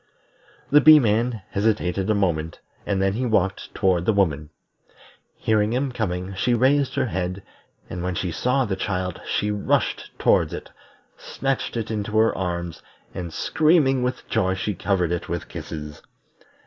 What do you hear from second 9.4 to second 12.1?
rushed towards it, snatched it